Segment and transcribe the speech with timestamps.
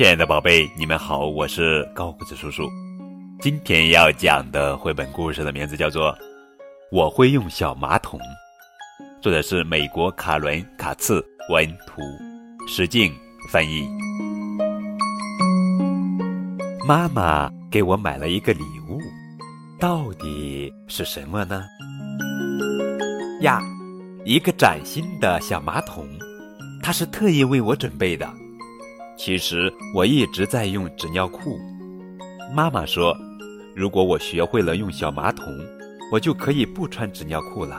[0.00, 2.66] 亲爱的宝贝，你们好，我是高胡子叔叔。
[3.38, 6.10] 今天要讲的绘本故事的名字叫做
[6.90, 8.18] 《我会用小马桶》，
[9.20, 12.00] 作者是美国卡伦·卡茨文图，
[12.66, 13.12] 石静
[13.50, 13.86] 翻译。
[16.88, 18.98] 妈妈给我买了一个礼物，
[19.78, 21.62] 到底是什么呢？
[23.42, 23.60] 呀，
[24.24, 26.08] 一个崭新的小马桶，
[26.82, 28.26] 它是特意为我准备的。
[29.22, 31.58] 其实我一直在用纸尿裤。
[32.54, 33.14] 妈妈说。
[33.76, 35.46] 如果我学会了用小马桶，
[36.12, 37.78] 我就可以不穿纸尿裤了。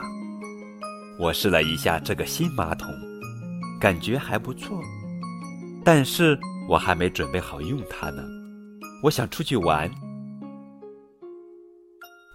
[1.20, 2.88] 我试了一下这个新马桶，
[3.78, 4.80] 感觉还不错，
[5.84, 6.36] 但是
[6.66, 8.22] 我还没准备好用它呢。
[9.02, 9.88] 我想出去玩。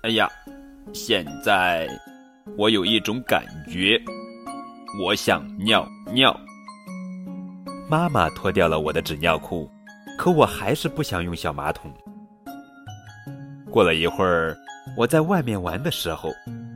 [0.03, 0.29] 哎呀，
[0.93, 1.89] 现在
[2.57, 3.99] 我有一种感觉，
[5.03, 6.39] 我想尿尿。
[7.89, 9.71] 妈妈脱掉了我的纸尿裤，
[10.17, 11.89] 可我还是不想用小马桶。
[13.71, 14.57] 过了一会儿，
[14.97, 16.29] 我在外面玩的时候，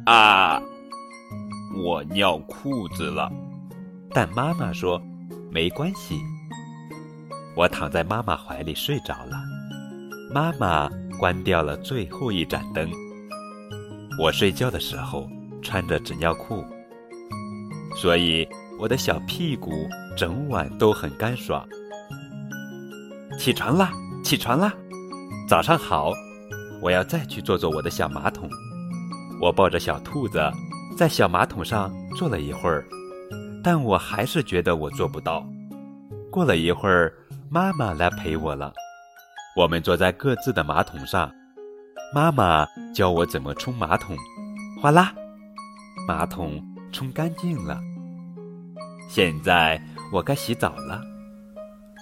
[0.06, 0.62] 啊，
[1.84, 3.30] 我尿裤子了。
[4.14, 5.02] 但妈妈说
[5.50, 6.18] 没关系。
[7.58, 9.38] 我躺在妈妈怀里睡着了。
[10.34, 12.90] 妈妈关掉了最后一盏灯。
[14.18, 15.28] 我睡觉的时候
[15.62, 16.64] 穿着纸尿裤，
[17.98, 18.48] 所以
[18.82, 19.88] 我的小屁股
[20.18, 21.64] 整晚都很干爽。
[23.38, 23.92] 起床啦，
[24.24, 24.74] 起床啦，
[25.48, 26.12] 早上好。
[26.82, 28.50] 我要再去坐坐我的小马桶。
[29.40, 30.42] 我抱着小兔子，
[30.98, 32.84] 在小马桶上坐了一会儿，
[33.64, 35.46] 但我还是觉得我做不到。
[36.32, 37.14] 过了一会儿，
[37.52, 38.74] 妈妈来陪我了。
[39.56, 41.32] 我们坐在各自的马桶上，
[42.16, 42.66] 妈妈
[42.96, 44.18] 教我怎么冲马桶。
[44.82, 45.14] 哗啦，
[46.08, 46.60] 马桶
[46.92, 47.80] 冲干净了。
[49.14, 49.78] 现在
[50.10, 51.02] 我该洗澡了。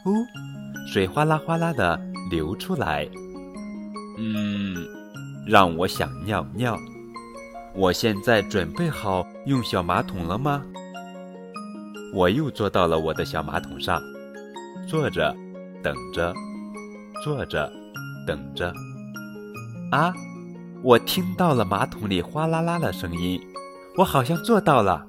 [0.06, 0.24] 呜，
[0.86, 3.10] 水哗啦哗啦的流出来。
[4.20, 4.76] 嗯，
[5.48, 6.78] 让我想尿尿。
[7.74, 10.64] 我现在准备好用小马桶了吗？
[12.14, 14.00] 我又坐到了我的小马桶上，
[14.88, 15.36] 坐着，
[15.82, 16.32] 等着，
[17.24, 17.72] 坐着，
[18.28, 18.72] 等着。
[19.90, 20.14] 啊，
[20.84, 23.42] 我听到了马桶里哗啦啦的声音，
[23.98, 25.08] 我好像做到了。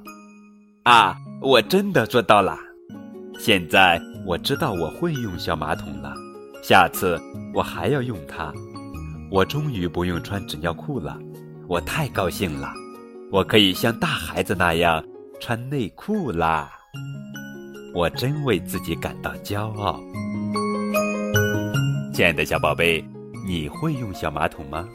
[0.85, 2.59] 啊，我真的做到了。
[3.39, 6.13] 现在我知道我会用小马桶了，
[6.63, 7.19] 下次
[7.55, 8.53] 我还要用它。
[9.31, 11.19] 我终于不用穿纸尿裤了，
[11.67, 12.71] 我太高兴了！
[13.33, 15.03] 我可以像大孩子那样
[15.41, 16.71] 穿内裤啦！
[17.95, 19.99] 我真为自己感到骄傲。
[22.13, 23.03] 亲爱的小宝贝，
[23.47, 24.87] 你会用小马桶吗？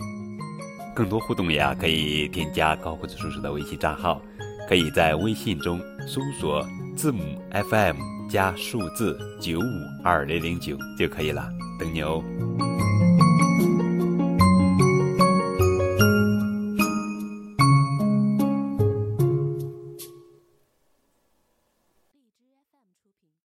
[0.93, 4.21] 更多互动呀，可以添加高胡子叔叔的微信账号，
[4.69, 7.21] 可以在微信中搜索字母
[7.69, 7.97] FM
[8.29, 9.63] 加数字九五
[10.03, 11.47] 二零零九就可以了，
[11.79, 12.23] 等你哦。